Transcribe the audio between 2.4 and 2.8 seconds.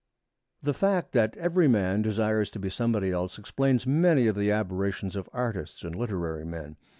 to be